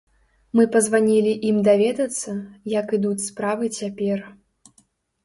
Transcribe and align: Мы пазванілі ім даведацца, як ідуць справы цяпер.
Мы 0.59 0.63
пазванілі 0.75 1.33
ім 1.49 1.59
даведацца, 1.67 2.31
як 2.79 2.87
ідуць 2.99 3.25
справы 3.27 3.65
цяпер. 3.81 4.25